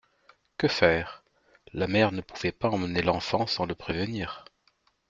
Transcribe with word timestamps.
Que 0.57 0.67
faire? 0.67 1.23
La 1.73 1.85
mère 1.85 2.11
ne 2.11 2.21
pouvait 2.21 2.51
pas 2.51 2.69
emmener 2.71 3.03
l'enfant 3.03 3.45
sans 3.45 3.67
le 3.67 3.75
prévenir. 3.75 4.45